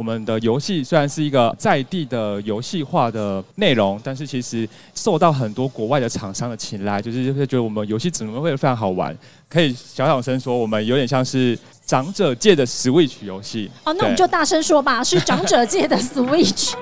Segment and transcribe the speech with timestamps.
[0.00, 9.14] 我们的游戏虽然是一个在地的游戏化的内容，但是其实受到很多国外的厂商的青睐，就是就是觉得我们游戏怎么会非常好玩，
[9.46, 13.70] 可以小小声说，我们有点像是长者界的 Switch 游戏。
[13.84, 16.72] 哦，那我们就大声说吧，是长者界的 Switch。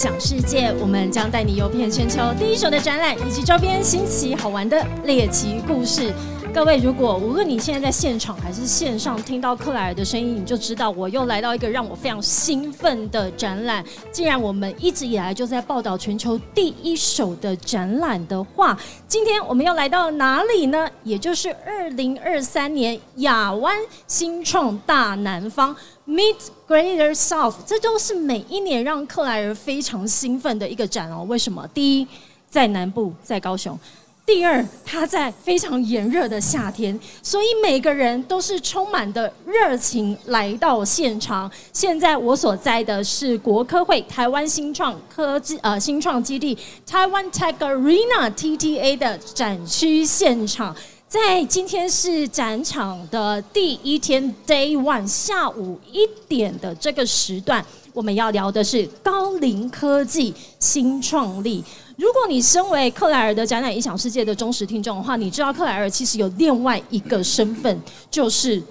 [0.00, 3.84] 想世界，我们将带你游遍全球第一手的展览以及周边。
[3.84, 6.10] 新奇好玩的猎奇故事。
[6.54, 13.84] 各位，如果无论你现在在现场还是线上听到克莱尔的声音，你就知道我又来到一个让我非常兴奋的展览。
[14.10, 18.74] 既然我们一直以来就在报道全球第一手的展览的话，
[19.06, 20.88] 今天我们要来到哪里呢？
[21.04, 25.76] 也就是二零二三年亚湾新创大南方。
[26.08, 26.36] Meet
[26.70, 31.26] Greater South，这都是每一年让克莱尔非常兴奋的一个展哦。
[31.28, 31.66] 为什么？
[31.74, 32.06] 第一，
[32.48, 33.74] 在南部，在高雄；
[34.24, 41.50] 第二，它在非常炎热的夏天，所以每个人都是充满的热情来到现场。
[41.72, 46.56] 现在我所在的是国科会台湾新创科技呃新创基地
[46.86, 50.76] 台湾 Tech Arena TTA 的展区现场。
[51.10, 61.64] 在今天是展场的第一天，Day One，下午一点的这个时段，我们要聊的是高龄科技新创立。
[61.96, 68.62] 如果你身为克莱尔的展览影响世界的忠实听众的话，你知道克莱尔其实有另外一个身份，就是。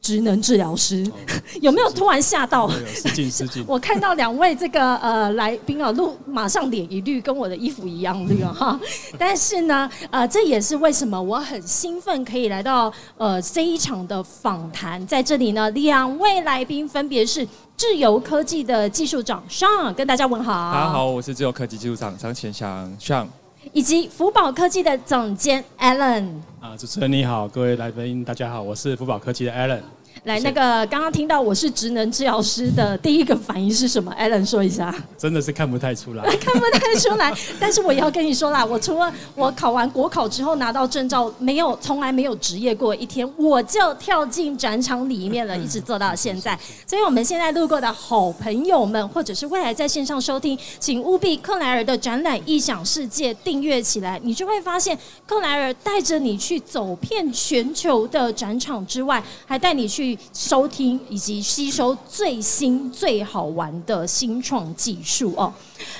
[0.00, 1.04] 职能治疗师
[1.60, 2.70] 有没有突然吓到？
[2.70, 3.64] 失敬 失敬。
[3.66, 8.78] 我看到两位这个呃来宾啊，路马上脸一绿，跟我的衣服一样绿 哈。
[9.18, 15.06] 但是呢，呃，这也是为什么我很兴奋可以来到呃这一场的访谈。
[15.06, 20.52] 在这里呢，两位来宾分别是自由科技的技术长尚，跟大家问好。
[20.72, 23.28] 大家好，我是自由科技技术长张前祥尚。
[23.72, 26.26] 以及福宝科技的总监 Alan。
[26.60, 29.80] 啊，主持人你好，各位来宾大家好，我是福宝科技的 Alan。
[30.24, 34.94] 来，那个刚刚听到我是职能治疗师的第一个反应是什么？Allen 说一下。
[35.16, 37.32] 真的是看不太出来， 看不太出来。
[37.58, 46.58] 但是我也要跟你说啦，我除了 我考完国考之后拿到证照，没有从来没有职业过一天，我就跳进展场里面了，一直做到现在。
[46.86, 59.99] 所以我们现在路过的好朋友们，或者是未来在线上收听，请务必克莱尔的展览异想世界订阅起来，你就会发现克莱尔带着你去走遍全球的展场之外，还带你去。
[60.00, 65.52] 去收听以及吸收最新最好玩的新创技术哦。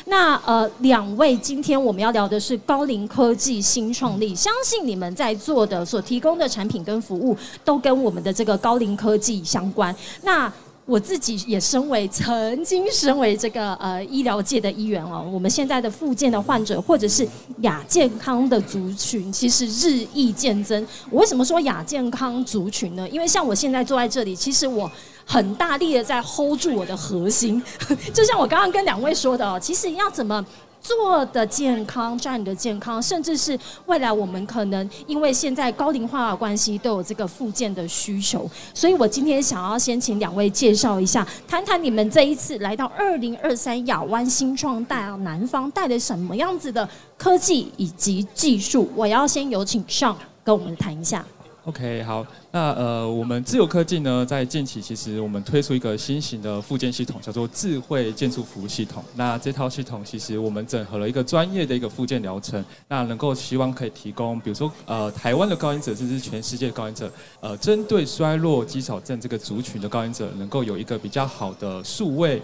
[0.07, 9.95] 那呃，两位今天我们要聊的是高龄科技新创立，相信你们在做的所提供的产品跟服务都跟我们的这个高龄科技相关。
[10.23, 10.51] 那
[10.87, 17.27] 我自己也身为曾经身为这个呃医疗界的一员哦，我们现在的复健的患者或者是
[17.61, 20.85] 亚健康的族群，其实日益渐增。
[21.11, 23.09] 我为什么说亚健康族群呢？
[23.09, 24.91] 因为像我现在坐在这里，其实我
[25.25, 27.63] 很大力的在 hold 住我的核心，
[28.13, 30.45] 就像我刚刚跟两位说的哦，其实要怎么。
[30.81, 38.51] 做的健康，站的健康，甚至是未来我们可能因为现在高龄化的关系，都有这个复健的需求。
[38.73, 46.89] 所以我今天想要先请两位介绍一下，谈谈你们这一次来到二零二三亚湾新创带南方带的什么样子的
[47.19, 48.91] 科技以及技术。
[48.97, 51.25] 我要先有请上跟我们谈一下。
[51.67, 59.05] OK，好，那呃，我们自由科技呢，在近期其实我们推出一个新型的附件系统，叫做智慧建筑服务系统。
[59.15, 72.41] 那这套系统其实我们整合了一个专业的一个附件疗程，那能够希望可以提供，比如说呃，台湾的高音者，甚至全世界的高音者，呃，针对衰弱肌少症这个族群的高音者，能够有一个比较好的数位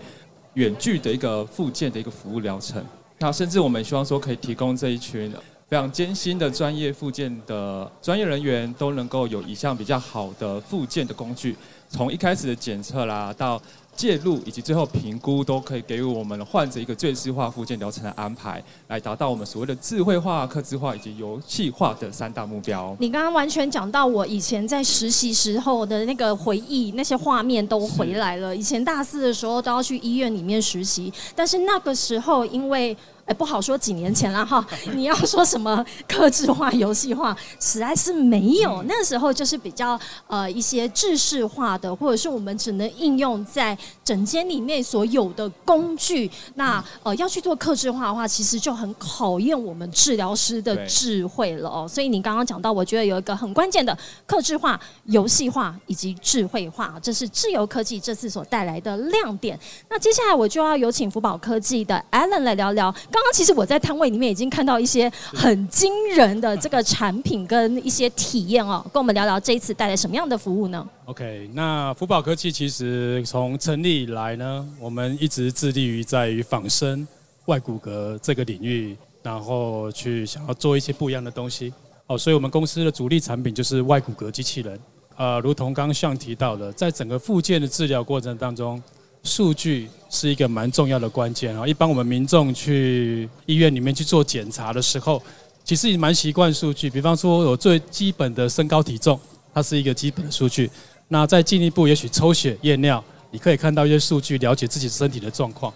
[0.55, 2.85] 远距的一个附件的一个服务疗程。
[3.19, 5.33] 那甚至我们希望说，可以提供这一群。
[5.69, 11.57] 非常艰辛的专业复健的专业人员都能够有一项比较好的复健的工具，
[11.91, 13.61] 从一开始的检测啦，到
[13.97, 22.97] 介入以及最后评估，都可以给予我们患者一个最适化复健疗程的安排，来达到我们所谓的智慧化、客制化以及游戏化的三大目标。
[23.01, 28.55] 你刚刚完全讲到我以前在实习时候的那个回忆，那些画面都回来了。
[28.55, 32.97] 以前大四的时候都要去医院里面实习，但是那个时候因为。
[33.27, 34.65] 哎，不好说几年前了哈。
[34.95, 38.85] 你要说什么克制化、游戏化，实在是没有。
[38.85, 51.89] 那时候就是比较呃一些制式化化的，或者是我们只能应用在整间里面所有的工具，那呃要去做克制化的话，其实就很考验我们治疗师的智慧了哦。
[51.89, 53.97] 所以你刚刚讲到，我觉得有一个很关键的
[54.27, 59.59] 克制化、游戏化以及智慧化，这是自由科技这次所带来的亮点。
[59.89, 62.95] 那接下来我就要有请福宝科技的 Alan 来聊聊。
[63.17, 77.09] 刚刚其实我在摊位里面已经看到一些很惊人的这个产品跟一些体验哦，跟我们聊聊这一次带来什么样的服务呢？OK，那福宝科技其实从成立以来呢，我们一直致力于在于仿生
[77.47, 81.73] 外骨骼这个领域，然后去想要做一些不一样的东西。
[82.09, 84.79] 哦，所以我们公司的主力产品就是外骨骼机器人。
[85.17, 88.83] 呃，如同刚刚像提到的，在整个复健的治疗过程当中。
[89.27, 91.67] 数据是一个蛮重要的关键啊！
[91.67, 95.21] 一般我们民众去医院里面去做检查的时候，
[95.65, 96.89] 其实也蛮习惯数据。
[96.89, 99.21] 比方说，有最基本的身高体重，
[99.53, 100.71] 它是一个基本的数据。
[101.09, 105.73] 那再进一步，也许抽血验尿，你可以看到一些数据，了解自己身体的状况。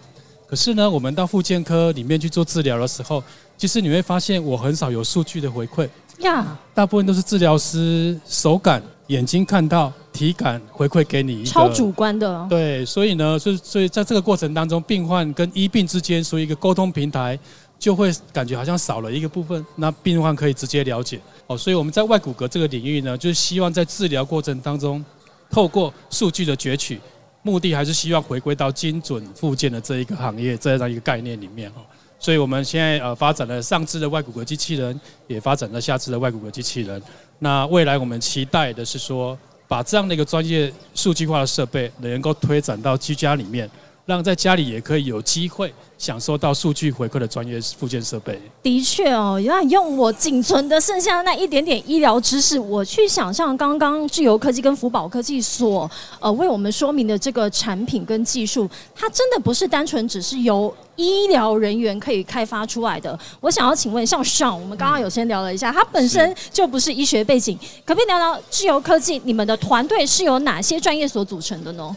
[0.47, 3.23] 可是呢，我们到复健科里面去做治疗的时候，
[3.57, 5.87] 其实你会发现，我很少有数据的回馈
[6.19, 8.81] 呀，大部分都是治疗师手感。
[9.11, 12.47] 眼睛看到体感回馈给你，超主观的。
[12.49, 17.37] 对，所以呢，所以所以在这个过程当中，病患跟医病之间，所以一个沟通平台
[17.77, 19.65] 就会感觉好像少了一个部分。
[19.75, 25.03] 那病患可以直接了解哦，所以我们在外骨骼这个领域呢，就是希望在治疗过程当中，
[25.49, 27.01] 透过数据的攫取，
[27.43, 31.83] 目的还是希望回归到精准附件的这一个行业这样一个概念里面哦。
[32.17, 34.97] 所以我们现在呃发展了上肢的外骨骼机器人，
[35.27, 37.01] 也发展了下肢的外骨骼机器人。
[37.43, 39.35] 那未来我们期待的是说，
[39.67, 43.67] 把这样的一个专业数据化的设备能够推展到居家里面，
[44.05, 45.73] 让在家里也可以有机会。
[45.97, 55.87] 享受到数据回馈的专业附件设备，的确哦，要用我仅存的剩下那一点点医疗知识，我去想象刚刚智由科技跟福宝科技所
[56.19, 63.15] 呃为我们说明的这个产品跟技术，它真的不是单纯只是由医疗人员可以开发出来的。
[63.39, 67.55] 我想要请问，像上我们刚刚有先聊了一下，它本身就不是医学背景，
[67.85, 71.95] 可不可以聊聊智由科技你们的团队是由哪些专业所组成的呢？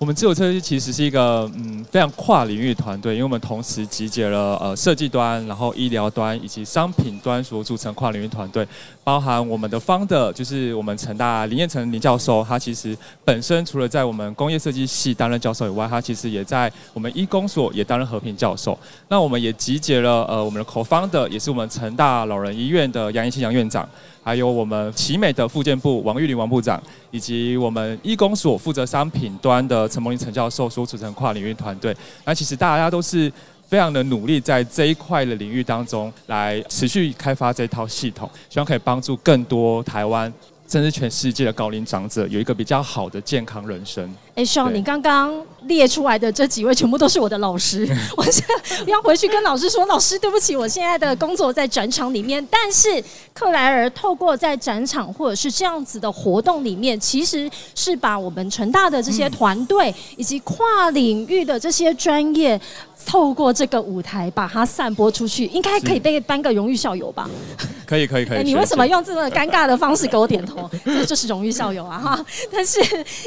[0.00, 8.66] 我们自有车其实是一个嗯非常跨领域团队，因为我们同时集结了呃设计端、然后医疗端以及商品端所组成跨领域团队，
[9.04, 18.78] 包含我们的方的，就是我们成大林彦成林教授，他其实本身除了在我们工业设计系担任教授以外，他其实也在我们医工所也担任和平教授。
[19.08, 23.86] 那我们也集结了呃我们的口方的，也是我们成大老人医院的杨一清杨院长。
[24.22, 31.96] 还有我们奇美的附件部王玉林王部长，以及我们医工所负责商品端的陈梦林陈教授所组成跨领域团队。
[32.24, 33.32] 那其实大家都是
[33.66, 40.32] 非常的努力，在这一块的领域当中来持续开发这套系统，希望可以帮助更多台湾。
[40.70, 44.08] 甚至全世界的高龄长者有一个比较好的健康人生。
[44.36, 47.84] 哎，少，你刚刚列出来的这几位全部都是我的老师，
[48.16, 52.46] 我现在要回去跟老师说，老师对不起，我现在的工作在展场里面。
[52.48, 53.02] 但是
[53.34, 62.60] 克莱尔透过在展场或者是这样子的活动里面，其实是把我们成大的这些团队以及跨领域的这些专业。
[63.06, 67.28] 透过这个舞台把它散播出去，应该可以被颁个荣誉校友吧？
[67.86, 68.42] 可以可以可以。
[68.44, 70.70] 你为什么用这么尴尬的方式给我点头？
[70.84, 71.98] 这就是荣誉校友啊！
[71.98, 72.80] 哈，但是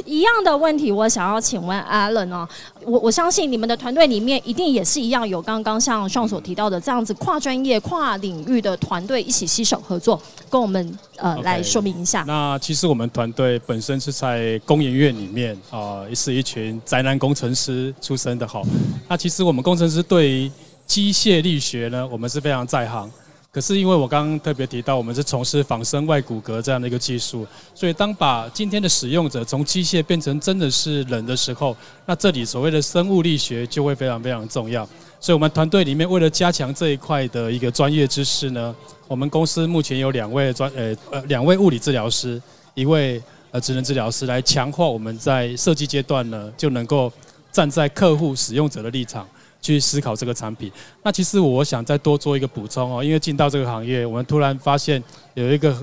[0.06, 2.48] 一样的问题，我想要请问 Allen 哦，
[2.86, 12.24] 我我相信你们的团队里面一定也是一样，有刚刚像上所提到的这样子跨专业、跨领域的团队一起携手合作，跟我们呃来说明一下。
[12.26, 18.62] 那其实我们团队本身是在工研院里面啊，也是一群宅男工程师出身的哈。
[19.10, 20.52] 那其实我们工程师对于
[20.86, 23.10] 机械力学呢，我们是非常在行。
[23.50, 34.84] 可是因为我刚刚特别提到，我们是从事仿生外骨骼这样的一个技术，所以当把今天的使用者从机械变成真的是人的时候，那这里所谓的生物力学就会非常非常重要。
[35.20, 38.76] 所以我们团队里面为了加强这一块的一个专业知识呢，
[39.08, 42.42] 我们公司目前有两位专呃呃两位物理治疗师，
[42.74, 43.22] 一位
[43.52, 47.10] 呃职能治疗师来强化我们在设计阶段呢就能够。
[47.54, 49.30] 站在客户使用者的立场
[49.64, 50.72] 去思考这个产品。
[51.02, 55.02] 那其实我想再多做一个补充哦，因为进到这个行业，我们突然发现
[55.34, 55.74] 有一个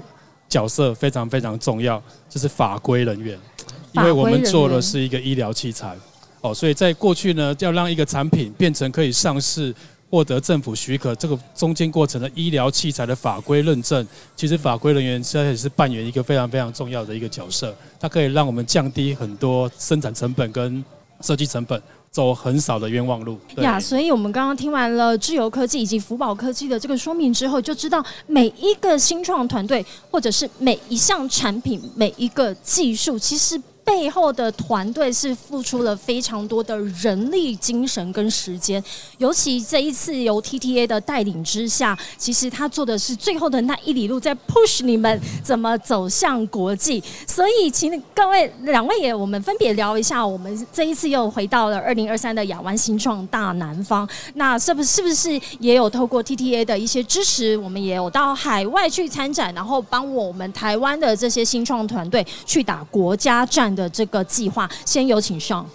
[0.48, 3.36] 角色非常非常重要，就是法规人员。
[3.92, 5.96] 因为我们做的是一个医疗器材
[6.42, 9.74] 哦，所以在过去呢，要让一个产品变成可以上市、
[10.10, 14.06] 获得政府许可，这个中间过程的医疗器材的法规认证，
[14.36, 17.74] 其实法规人员现在也是扮演一个非常非常重要的一个角色。
[17.98, 20.84] 它可以让我们降低很多生产成本跟。
[21.22, 21.78] 设计成本
[22.10, 33.60] 走很少的冤枉路呀，所以我们刚刚听完了智由科技以及福宝科技的这个说明之后，就知道每一个新创团队或者是每一项产品、每一个技术，其实。
[33.90, 38.82] 背后的团队是付出了非常多的人力、精神跟时间，
[39.18, 47.02] 尤其这一次由 TTA 的带领之下，其实他做的是最后的那一里路，在 push 你们怎么走向国际。
[47.26, 64.70] 所以，请各位两位也，我们分别聊一下，我们这一次又回到了二零二三的亚湾新创大南方，那是不是不是也有透过 TTA 的一些支持，我们也有到海外去参展，然后帮我们台湾的这些新创团队去打国家战的这个计划？
[64.84, 65.66] 先有请上。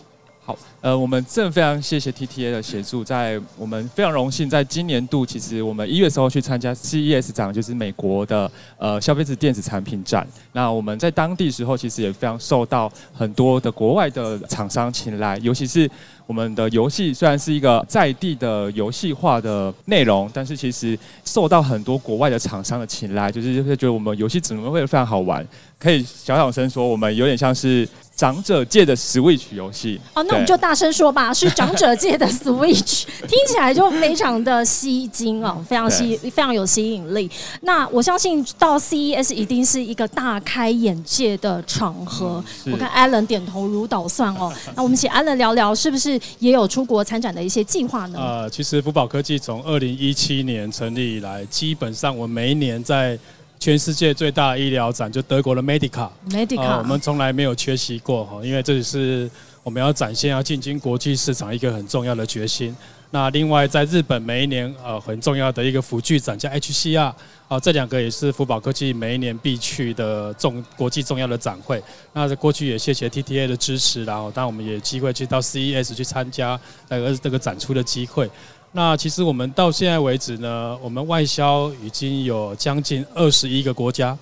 [0.46, 10.28] 好，呃，我们真的非常谢谢 TTA 的协助，在我们非常荣幸，在今年度，其实我们一月时候去参加 CES 展，就是美国的呃消费者电子产品展。
[10.52, 15.90] 那我们在当地时候，其实也非常受到很多的国外的厂商青睐，尤其是
[16.27, 25.46] 我们的游戏虽然是一个在地的游戏化的内容，但是其实受到很多国外的厂商的青睐，就是会觉得我们游戏怎么会非常好玩，
[25.79, 27.88] 可以小小声说，我们有点像是。
[28.15, 37.29] 长者界的 Switch 游戏哦，那我们就大声说吧， 是长者界的 Switch，听起来就非常的吸睛哦，非常吸，非常有吸引力。
[37.62, 42.41] 那我相信到 CES 一定是一个大开眼界的场合。
[42.72, 44.53] 我看 Allen 点头如捣蒜哦。
[44.75, 48.19] 那我们请 Allen 聊聊，是不是也有出国参展的一些计划呢？
[48.19, 53.19] 呃，其实福宝科技从二零一七年成立以来，基本上我每一年在。
[53.65, 59.27] 全世界最大的医疗展就德国的 Medica，Medica，我们从来没有缺席过哈，因为这里是
[59.63, 62.77] 我们要展现要进军国际市场一个很重要的决心。
[63.10, 67.12] 那另外在日本每一年呃很重要的一个辅具展叫 HCR，
[67.48, 71.81] 啊这两个也是福宝科技每一年必去的重国际重要的展会。
[72.13, 78.29] 那在过去也谢谢 TTA 的支持，然后当然我们也机会去到 CES 去参加那个这个展出的机会。
[78.75, 84.17] 那其实我们到现在为止呢，我们外销已经有将近二十一个国家。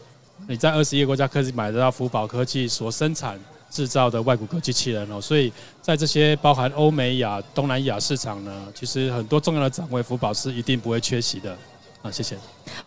[0.48, 3.40] 你在二十一个国家可以买得到福宝科技所生产
[3.72, 5.20] 制造的外骨骼机器人哦。
[5.20, 11.58] 所以在这些包含欧美亚、东南亚市场呢，其实很多重要的展位，福宝是一定不会缺席的。
[12.04, 12.38] 啊，谢谢。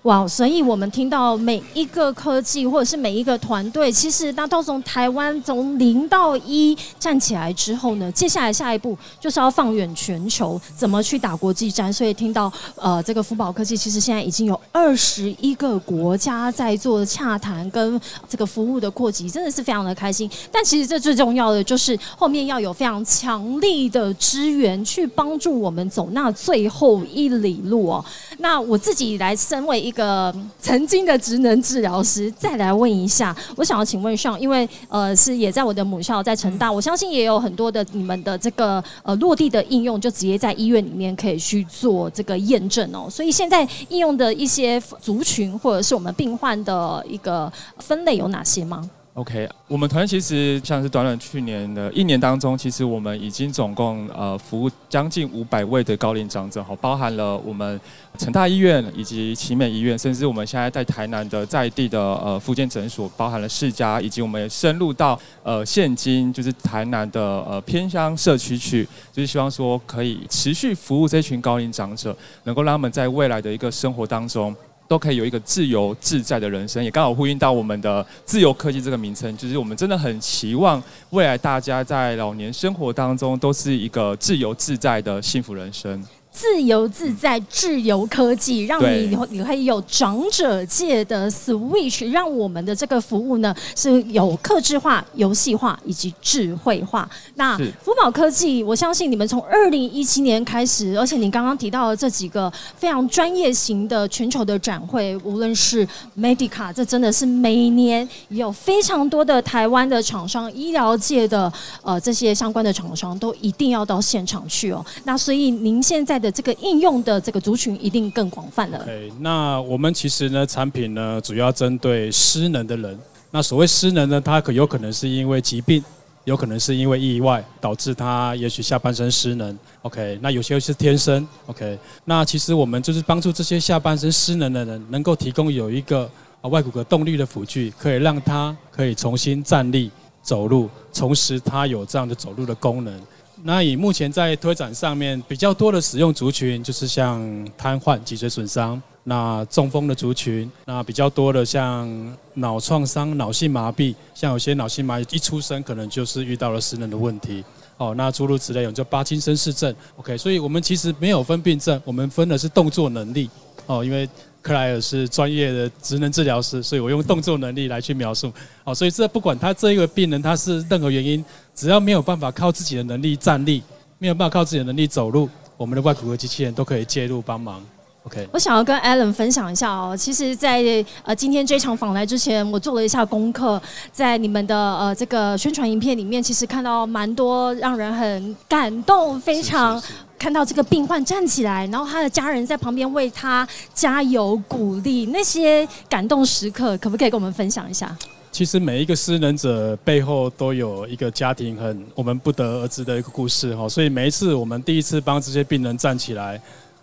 [0.03, 11.93] 哇，所以我们听到每一个科技或者是每一个团队，其实那都从台湾从零到一站起来之后呢，接下来下一步就是要放远全球，怎么去打国际战。
[11.93, 20.31] 所以听到呃，这个福宝科技其实现在已经有二十一个国家在做洽谈跟这个服务的扩及，真的是非常的开心。
[20.53, 28.05] 但其实这最重要的就是后面要有非常强力的支援去帮助我们走那最后一里路哦。
[28.39, 43.11] 那我自己来深身为一个曾经的职能治疗师，再来问一下，我想要请问上，因为呃是也在我的母校在成大，我相信也有很多的你们的这个呃落地的应用，就直接在医院里面可以去做这个验证哦。
[43.11, 57.81] 所以现在应用的一些族群或者是我们病患的一个分类有哪些吗？OK，我们团其实像是短短去年的一年当中，其实我们已经总共呃服务将近五百位的高龄长者，哈，包含了我们
[58.19, 74.55] 成大医院以及奇美医院，甚至我们现在在台南的在地的呃复健诊所，包含了世家，以及我们深入到呃现今就是台南的呃偏乡社区去，就是希望说可以持续服务这群高龄长者，能够让他们在未来的一个生活当中。
[74.89, 86.03] 都可以有一个自由自在的人生，也刚好呼应到我们的自由科技这个名称，就是我们真的很期望未来大家在老年生活当中都是一个自由自在的幸福人生。
[86.37, 97.09] 自由自在，自由科技，让你你可以有长者界的 Switch，让我们的这个服务呢是有克制化、游戏化以及智慧化。
[97.37, 105.89] 那福宝科技，我相信你们从二零一七年开始，而且你刚刚提到的这几个非常专业型的全球的展会，无论是
[106.19, 111.51] Medica，这真的是每年有非常多的台湾的厂商、医疗界的
[111.81, 114.85] 呃这些相关的厂商都一定要到现场去哦。
[115.05, 116.26] 那所以您现在的。
[116.31, 118.83] 这个应用的这个族群一定更广泛了。
[118.85, 122.99] 对，那我们其实呢，产品呢主要针对失能的人。
[123.31, 125.83] 那所谓失能呢，他可有可能是因为疾病，
[126.25, 129.59] 有可能是因为意外导致他也许下半身失能。
[129.83, 131.27] OK，那有些是天生。
[131.47, 136.11] OK，那其实我们就是帮助这些下半身失能的人，能够提供有一个
[136.43, 139.91] 外骨骼动力的辅具，可以让他可以重新站立
[140.23, 143.01] 走路，重拾他有这样的走路的功能。
[143.43, 147.23] 那以目前在推展上面比较多的使用族群，就是像
[147.57, 157.45] 瘫痪、脊髓损伤，那中风的族群，那比较多的像脑创伤、脑性麻痹，像有些脑性麻痹一出生可能就是遇到了失能的问题，
[157.77, 163.31] 哦，那诸如此类，有叫巴金森氏症，OK，所以我们其实没有分病症，我们分的是动作能力，
[163.67, 164.09] 哦，因为。
[164.43, 168.33] 克莱尔是专业的职能治疗师，所以我用动作能力来去描述。
[168.63, 171.25] 哦，所以这不管他这一个病人他是任何原因，
[171.57, 173.63] 只要没有办法靠自己的能力站立，
[173.99, 177.65] 没有办法靠自己的能力走路，我们的外骨骼机器人都可以介入帮忙。
[178.03, 179.97] OK，我想要跟 Alan 分享一下哦。
[179.97, 180.63] 其实，在
[181.03, 183.61] 呃今天这场访来之前，我做了一下功课，
[183.91, 189.83] 在你们的呃这个宣传影片里面，其实看到蛮多让人很感动，非常
[190.19, 197.97] 看到这个病患站起来，然后他的家人在旁边为他加油鼓励，那些感动时刻，可不可以跟我们分享一下？
[198.37, 206.39] 其实每一个失能者背后都有一个家庭很我们不得而知的一个故事哈，所以每一次我们第一次帮这些病人站起来。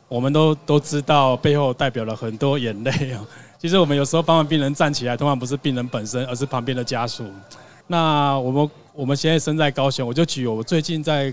[0.08, 3.24] 我们都都知道背后代表了很多眼泪啊。
[3.60, 7.24] 其实我们有时候帮完病人站起来，通常不是病人本身，而是旁边的家属。
[7.86, 11.32] 那我们我们现在身在高雄，我就举我最近在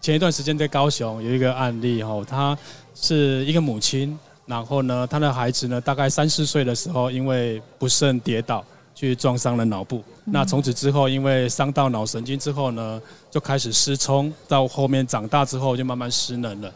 [0.00, 2.58] 前一段时间在高雄有一个案例哈，他
[2.92, 8.64] 是一个母亲，然后呢，他的孩子呢大概三四岁的时候，因为不慎跌倒，
[9.00, 10.04] 去撞伤了脑部。
[10.26, 16.70] 那从此之后，因为伤到脑神经之后呢，就开始失聪，到后面长大之后就慢慢失能了。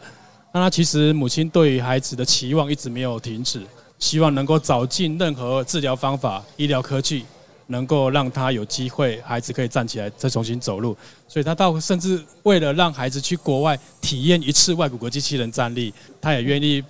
[0.51, 3.61] 那他其实母亲对于孩子的期望一直没有停止，
[3.99, 7.25] 希望能够找尽任何治疗方法、医疗科技，
[7.67, 10.97] 能够让他有机会，孩子可以站起来再重新走路。
[11.27, 16.83] 所以他到甚至为了让孩子去国外体验一次外骨骼机器人站立，他也愿意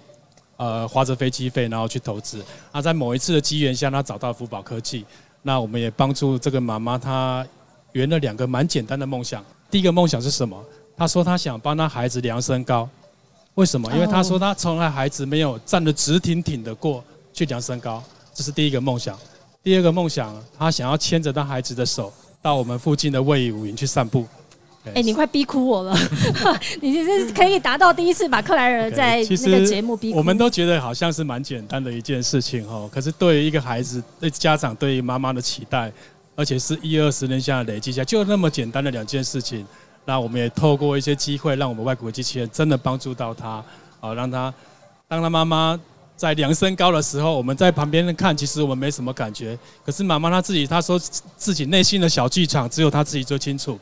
[0.57, 2.43] 呃花着飞机费然后去投资。
[2.71, 5.05] 那在某一次的机缘下，他找到福宝科技，
[5.41, 7.45] 那我们也帮助这个妈妈，她
[7.93, 9.43] 圆了两个蛮简单的梦想。
[9.69, 10.61] 第一个梦想是什么？
[10.97, 12.89] 她说她想帮她孩子量身高。
[13.55, 13.91] 为什么？
[13.93, 19.17] 因为她说她从来孩子没有站得直挺挺的过去量身高，这是第一个梦想。
[19.63, 24.25] 第二个梦想，她想要牵着她孩子的手到我们附近的卫武营去散步。
[24.93, 25.97] 哎，你快逼哭我了！
[26.81, 30.17] 你这是可以达到第一次把克莱尔在那个节目逼哭。
[30.17, 35.91] 我们都觉得好像是蛮简单的一件事情哈，可是对于一个孩子、对家长、对于妈妈的期待，
[36.35, 39.65] 而且是一二十年下来累积下，就那么简单的两件事情。
[40.05, 43.63] 那我们也透过一些机会，让我们外国机器人真的帮助到他，
[43.99, 44.53] 啊，让他
[45.07, 45.79] 当他妈妈
[46.15, 49.57] 在量身高的时候，我们在旁边看，其实我们没什么感觉。
[49.83, 50.99] 可是妈妈她自己，她说
[51.35, 53.79] 自己内心的小剧场，只有她自己最清楚。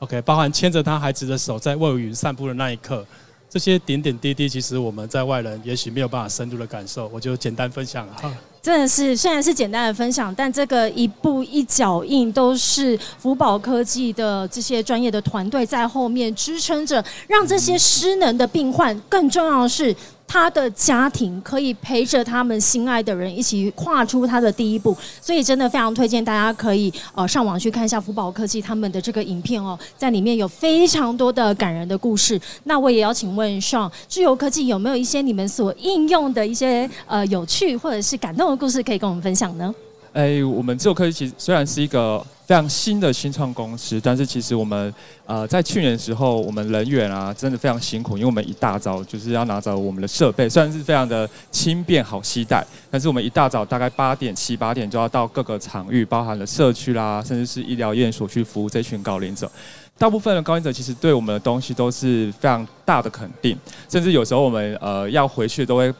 [0.00, 3.06] OK，包含牵着他孩子的手在外云散步的那一刻，
[3.48, 8.30] 这些点点滴滴，其实我们在外人也许没有办法深入的感受，我就简单分享哈。
[8.60, 19.94] 真的是，虽然是简单的分享，但这个一步一脚印都是福宝科技的这些专业的团队在后面支撑着，让这些失能的病患，更重要的是。
[20.26, 32.40] 他的家庭可以陪着他们心爱的人一起跨出他的第一步，所以真的非常推荐大家可以呃上网去看一下福宝科技他们的这个影片哦，在里面有非常多的感人的故事。
[32.64, 39.74] 那我也要请问上智游科技有没有一些你们所应用的一些呃有趣或者是感动的故事可以跟我们分享呢？
[40.14, 42.24] 哎，我们智由科技其实虽然是一个。
[42.46, 59.50] 非常新的新创公司，但是其实我们呃在去年的时候，我们人员啊真的非常辛苦，因为我们一大早就是要拿着我们的设备，虽然是非常的轻便好携带，但是我们一大早大概八点七八点就要到各个场域，包含了社区啦，甚至是医疗院所去服务这群高龄者。
[59.96, 63.56] 大部分的高龄者其实对我们的东西都是非常大的肯定，
[63.88, 65.90] 甚至有时候我们呃要回去都会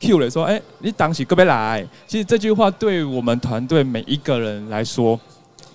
[0.00, 1.86] Q 了说，哎，你当起各别来。
[2.06, 5.18] 其实这句话对我们团队每一个人来说。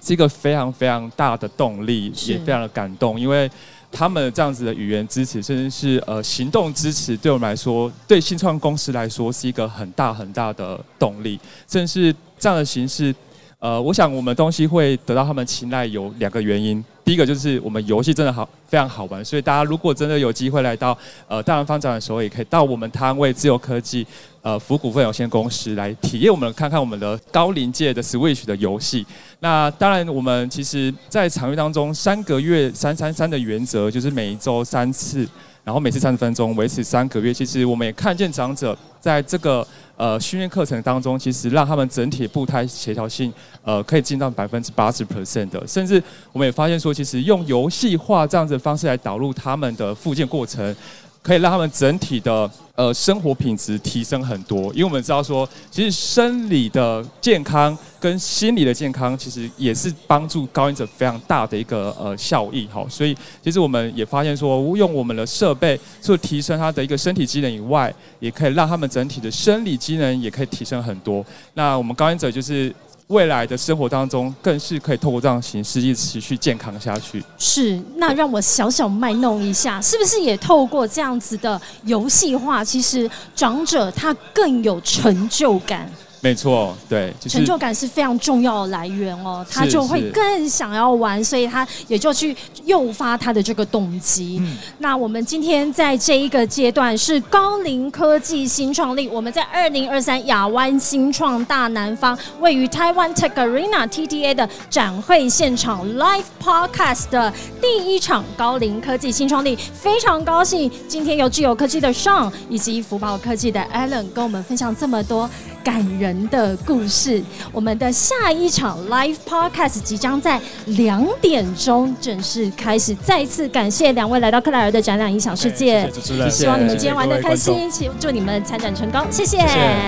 [0.01, 3.51] 是一个非常非常大的动力，也非常的感动，因为
[3.91, 11.37] 他们这样子的语言支持，甚至是呃行动支持，对我们来说，对新创公司来说是一个很大很大的动力。
[11.67, 13.13] 甚至是这样的形式，
[13.59, 16.83] 呃，我想我们东西会得到他们青睐，有两个原因。
[17.09, 20.95] 第一个就是我们游戏真的好非常好玩，所以大家如果真的有机会来到
[21.27, 24.05] 呃大南方展的时候，也可以到我们摊位自由科技。
[24.41, 29.03] 呃，福股份有限公司来体验我们，看看我们的高临界的 Switch 的游戏。
[29.39, 35.27] 那当然，我们其实，在场域当中，三个月三三三的原则就是每一周三次，
[35.69, 37.31] 然后每次三十分钟，维持三个月。
[37.31, 39.65] 其实我们也看见长者在这个
[39.97, 43.31] 呃训练课程当中，其实让他们整体步态协调性
[43.63, 46.01] 呃可以进到百分之八十 percent 的，甚至
[46.31, 50.75] 我们也发现说，其实用游戏化这样子的方式来导入他们的复健过程。
[51.21, 62.85] 可以让他们整体的呃生活品质提升很多，因为我们知道说，其实生理的健康跟心理的健康，其实也是帮助高音者非常大的一个呃效益哈。
[62.89, 71.25] 所以其实我们也发现说，用我们的设备，除了提升他的一个身体机能以外，也可以让他们整体的生理机能也可以提升很多。
[71.53, 72.73] 那我们高音者就是。
[73.09, 77.23] 未来的生活当中，更是可以透过这样的形式一直持续健康下去。
[77.39, 85.91] 是，那让我小小卖弄一下，是不是也透过这样子的游戏化，其实长者他更有成就感？
[86.21, 94.41] 没错，对，就成就感是非常重要的来源哦，他就会更想要玩，所以他也就去诱发他的这个动机。
[94.79, 115.29] 那我们今天在这一个阶段是高龄科技新创立，我们在二零二三亚湾新创大南方，位于台湾 Tech Arena TTA 的展会现场 Live Podcast 的第一场高龄科技新创立，非常高兴今天有具有科技的 Sean 以及福宝科技的 Alan 跟我们分享这么多。
[115.69, 122.95] 感人的故事，我们的下一场 live podcast 即将在两点钟正式开始。
[122.95, 129.37] 再次感谢两位来到克莱尔的展览影响世界，谢谢主持人，希望你们今天玩的开心，祝你们参展成功，谢谢，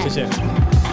[0.04, 0.91] 谢谢。